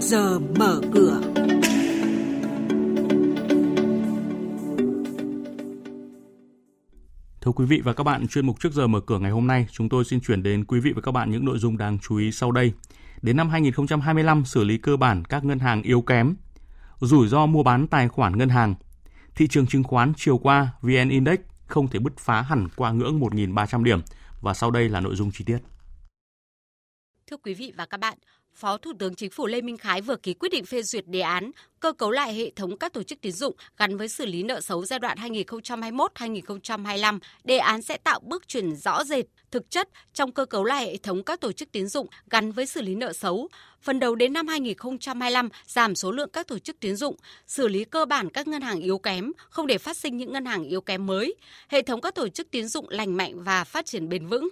[0.00, 1.20] giờ mở cửa.
[7.40, 9.66] Thưa quý vị và các bạn, chuyên mục trước giờ mở cửa ngày hôm nay,
[9.70, 12.16] chúng tôi xin chuyển đến quý vị và các bạn những nội dung đáng chú
[12.16, 12.72] ý sau đây.
[13.22, 16.36] Đến năm 2025, xử lý cơ bản các ngân hàng yếu kém,
[17.00, 18.74] rủi ro mua bán tài khoản ngân hàng.
[19.34, 23.20] Thị trường chứng khoán chiều qua, VN Index không thể bứt phá hẳn qua ngưỡng
[23.20, 24.00] 1.300 điểm.
[24.40, 25.58] Và sau đây là nội dung chi tiết.
[27.30, 28.18] Thưa quý vị và các bạn,
[28.58, 31.20] Phó Thủ tướng Chính phủ Lê Minh Khái vừa ký quyết định phê duyệt đề
[31.20, 34.42] án cơ cấu lại hệ thống các tổ chức tín dụng gắn với xử lý
[34.42, 37.18] nợ xấu giai đoạn 2021-2025.
[37.44, 40.96] Đề án sẽ tạo bước chuyển rõ rệt, thực chất trong cơ cấu lại hệ
[40.96, 43.48] thống các tổ chức tín dụng gắn với xử lý nợ xấu.
[43.82, 47.84] Phần đầu đến năm 2025 giảm số lượng các tổ chức tín dụng, xử lý
[47.84, 50.80] cơ bản các ngân hàng yếu kém, không để phát sinh những ngân hàng yếu
[50.80, 51.34] kém mới.
[51.68, 54.48] Hệ thống các tổ chức tín dụng lành mạnh và phát triển bền vững.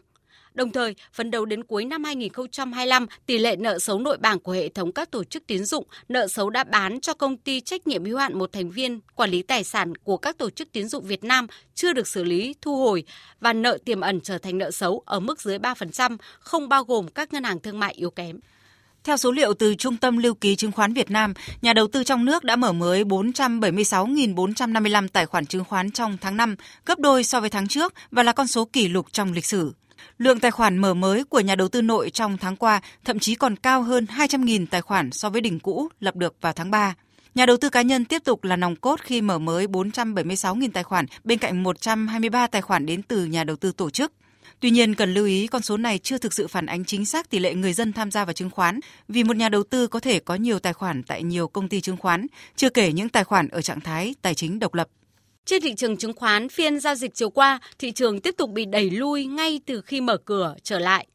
[0.56, 4.52] Đồng thời, phấn đấu đến cuối năm 2025, tỷ lệ nợ xấu nội bảng của
[4.52, 7.86] hệ thống các tổ chức tín dụng, nợ xấu đã bán cho công ty trách
[7.86, 10.88] nhiệm hữu hạn một thành viên quản lý tài sản của các tổ chức tín
[10.88, 13.04] dụng Việt Nam chưa được xử lý, thu hồi
[13.40, 17.08] và nợ tiềm ẩn trở thành nợ xấu ở mức dưới 3%, không bao gồm
[17.08, 18.40] các ngân hàng thương mại yếu kém.
[19.04, 22.04] Theo số liệu từ Trung tâm Lưu ký Chứng khoán Việt Nam, nhà đầu tư
[22.04, 27.24] trong nước đã mở mới 476.455 tài khoản chứng khoán trong tháng 5, gấp đôi
[27.24, 29.72] so với tháng trước và là con số kỷ lục trong lịch sử.
[30.18, 33.34] Lượng tài khoản mở mới của nhà đầu tư nội trong tháng qua thậm chí
[33.34, 36.94] còn cao hơn 200.000 tài khoản so với đỉnh cũ lập được vào tháng 3.
[37.34, 40.84] Nhà đầu tư cá nhân tiếp tục là nòng cốt khi mở mới 476.000 tài
[40.84, 44.12] khoản bên cạnh 123 tài khoản đến từ nhà đầu tư tổ chức.
[44.60, 47.30] Tuy nhiên, cần lưu ý con số này chưa thực sự phản ánh chính xác
[47.30, 50.00] tỷ lệ người dân tham gia vào chứng khoán, vì một nhà đầu tư có
[50.00, 53.24] thể có nhiều tài khoản tại nhiều công ty chứng khoán, chưa kể những tài
[53.24, 54.88] khoản ở trạng thái tài chính độc lập.
[55.46, 58.64] Trên thị trường chứng khoán, phiên giao dịch chiều qua, thị trường tiếp tục bị
[58.64, 61.06] đẩy lui ngay từ khi mở cửa trở lại.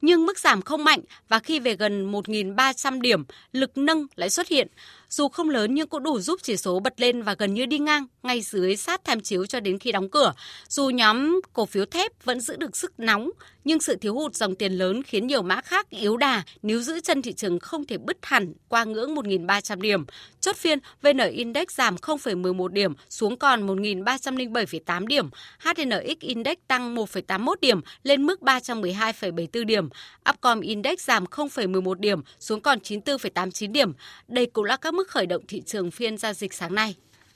[0.00, 4.48] Nhưng mức giảm không mạnh và khi về gần 1.300 điểm, lực nâng lại xuất
[4.48, 4.68] hiện.
[5.14, 7.78] Dù không lớn nhưng cũng đủ giúp chỉ số bật lên và gần như đi
[7.78, 10.34] ngang ngay dưới sát tham chiếu cho đến khi đóng cửa.
[10.68, 13.30] Dù nhóm cổ phiếu thép vẫn giữ được sức nóng,
[13.64, 17.00] nhưng sự thiếu hụt dòng tiền lớn khiến nhiều mã khác yếu đà nếu giữ
[17.00, 20.04] chân thị trường không thể bứt hẳn qua ngưỡng 1.300 điểm.
[20.40, 25.30] Chốt phiên, VN Index giảm 0,11 điểm xuống còn 1.307,8 điểm.
[25.58, 29.88] HNX Index tăng 1,81 điểm lên mức 312,74 điểm.
[30.30, 33.92] Upcom Index giảm 0,11 điểm xuống còn 94,89 điểm.
[34.28, 36.94] Đây cũng là các mức khởi động thị trường phiên giao dịch sáng nay.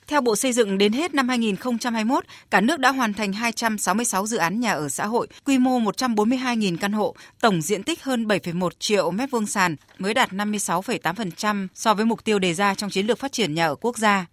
[0.09, 4.37] Theo Bộ Xây dựng, đến hết năm 2021, cả nước đã hoàn thành 266 dự
[4.37, 8.71] án nhà ở xã hội, quy mô 142.000 căn hộ, tổng diện tích hơn 7,1
[8.79, 13.07] triệu mét vuông sàn, mới đạt 56,8% so với mục tiêu đề ra trong chiến
[13.07, 14.27] lược phát triển nhà ở quốc gia.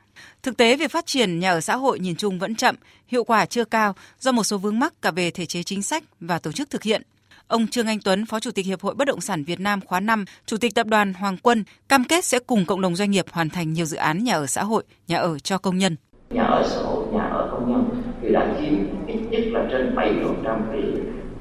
[0.43, 2.75] Thực tế, việc phát triển nhà ở xã hội nhìn chung vẫn chậm,
[3.07, 6.03] hiệu quả chưa cao do một số vướng mắc cả về thể chế chính sách
[6.19, 7.01] và tổ chức thực hiện.
[7.47, 9.99] Ông Trương Anh Tuấn, Phó Chủ tịch Hiệp hội Bất động sản Việt Nam khóa
[9.99, 13.25] 5, Chủ tịch Tập đoàn Hoàng Quân cam kết sẽ cùng cộng đồng doanh nghiệp
[13.31, 15.95] hoàn thành nhiều dự án nhà ở xã hội, nhà ở cho công nhân.
[16.29, 18.73] Nhà ở xã hội, nhà ở công nhân thì đã chiếm
[19.07, 20.81] ít nhất là trên 7% cái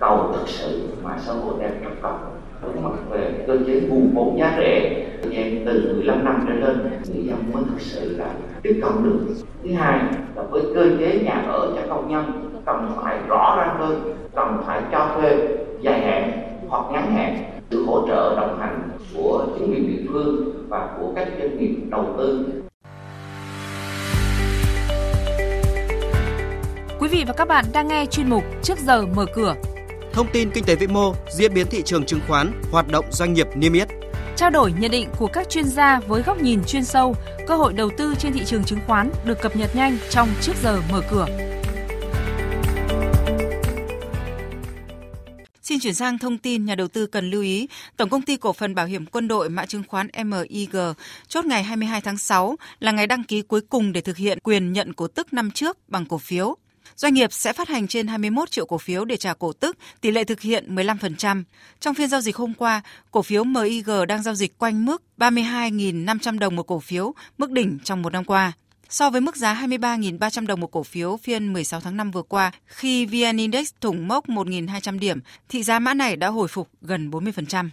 [0.01, 2.19] cầu thực sự mà xã hội đang trông cầu.
[2.83, 7.01] Mặt về cơ chế nguồn vốn giá rẻ thời gian từ 15 năm trở lên
[7.15, 9.35] người dân mới thực sự là tiếp cận được.
[9.63, 10.01] Thứ hai
[10.35, 14.63] là với cơ chế nhà ở cho công nhân cần phải rõ ràng hơn cần
[14.67, 15.49] phải cho thuê
[15.85, 20.67] dài hạn hoặc ngắn hạn sự hỗ trợ đồng hành của chính quyền địa phương
[20.69, 22.63] và của các doanh nghiệp đầu tư
[27.01, 29.55] Quý vị và các bạn đang nghe chuyên mục Trước giờ mở cửa.
[30.13, 33.33] Thông tin kinh tế vĩ mô, diễn biến thị trường chứng khoán, hoạt động doanh
[33.33, 33.89] nghiệp niêm yết.
[34.37, 37.15] Trao đổi nhận định của các chuyên gia với góc nhìn chuyên sâu,
[37.47, 40.53] cơ hội đầu tư trên thị trường chứng khoán được cập nhật nhanh trong Trước
[40.63, 41.27] giờ mở cửa.
[45.65, 48.53] Xin chuyển sang thông tin nhà đầu tư cần lưu ý, Tổng công ty cổ
[48.53, 50.77] phần bảo hiểm quân đội mã chứng khoán MIG
[51.29, 54.73] chốt ngày 22 tháng 6 là ngày đăng ký cuối cùng để thực hiện quyền
[54.73, 56.57] nhận cổ tức năm trước bằng cổ phiếu.
[56.97, 60.11] Doanh nghiệp sẽ phát hành trên 21 triệu cổ phiếu để trả cổ tức, tỷ
[60.11, 61.43] lệ thực hiện 15%.
[61.81, 66.39] Trong phiên giao dịch hôm qua, cổ phiếu MIG đang giao dịch quanh mức 32.500
[66.39, 68.53] đồng một cổ phiếu, mức đỉnh trong một năm qua.
[68.95, 72.53] So với mức giá 23.300 đồng một cổ phiếu phiên 16 tháng 5 vừa qua,
[72.67, 77.11] khi VN Index thủng mốc 1.200 điểm, thị giá mã này đã hồi phục gần
[77.11, 77.69] 40%.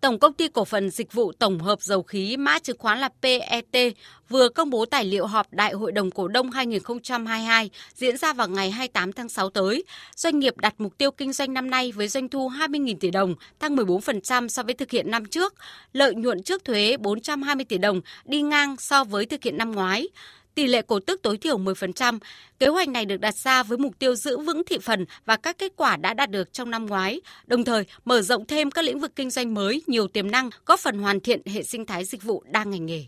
[0.00, 3.08] Tổng công ty cổ phần dịch vụ tổng hợp dầu khí mã chứng khoán là
[3.22, 3.94] PET
[4.28, 8.48] vừa công bố tài liệu họp Đại hội đồng cổ đông 2022 diễn ra vào
[8.48, 9.84] ngày 28 tháng 6 tới.
[10.16, 13.34] Doanh nghiệp đặt mục tiêu kinh doanh năm nay với doanh thu 20.000 tỷ đồng,
[13.58, 15.54] tăng 14% so với thực hiện năm trước.
[15.92, 20.08] Lợi nhuận trước thuế 420 tỷ đồng, đi ngang so với thực hiện năm ngoái
[20.54, 22.18] tỷ lệ cổ tức tối thiểu 10%.
[22.58, 25.58] Kế hoạch này được đặt ra với mục tiêu giữ vững thị phần và các
[25.58, 29.00] kết quả đã đạt được trong năm ngoái, đồng thời mở rộng thêm các lĩnh
[29.00, 32.22] vực kinh doanh mới nhiều tiềm năng, góp phần hoàn thiện hệ sinh thái dịch
[32.22, 33.04] vụ đa ngành nghề.